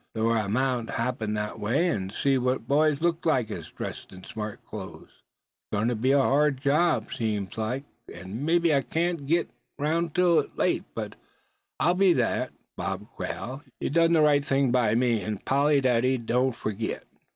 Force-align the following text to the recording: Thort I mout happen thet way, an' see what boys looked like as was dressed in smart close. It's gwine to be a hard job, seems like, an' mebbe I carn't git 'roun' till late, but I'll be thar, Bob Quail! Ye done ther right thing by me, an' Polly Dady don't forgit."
Thort 0.15 0.35
I 0.35 0.47
mout 0.47 0.89
happen 0.89 1.35
thet 1.35 1.59
way, 1.59 1.87
an' 1.87 2.09
see 2.09 2.39
what 2.39 2.67
boys 2.67 3.03
looked 3.03 3.23
like 3.27 3.51
as 3.51 3.57
was 3.57 3.69
dressed 3.69 4.11
in 4.11 4.23
smart 4.23 4.65
close. 4.65 5.03
It's 5.07 5.21
gwine 5.71 5.89
to 5.89 5.95
be 5.95 6.11
a 6.11 6.19
hard 6.19 6.59
job, 6.59 7.13
seems 7.13 7.55
like, 7.55 7.83
an' 8.11 8.43
mebbe 8.43 8.65
I 8.65 8.81
carn't 8.81 9.27
git 9.27 9.51
'roun' 9.77 10.09
till 10.09 10.43
late, 10.55 10.85
but 10.95 11.13
I'll 11.79 11.93
be 11.93 12.15
thar, 12.15 12.49
Bob 12.75 13.11
Quail! 13.11 13.61
Ye 13.79 13.89
done 13.89 14.13
ther 14.13 14.23
right 14.23 14.43
thing 14.43 14.71
by 14.71 14.95
me, 14.95 15.21
an' 15.21 15.37
Polly 15.37 15.81
Dady 15.83 16.17
don't 16.25 16.55
forgit." 16.55 17.05